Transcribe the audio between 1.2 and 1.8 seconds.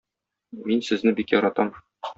бик яратам.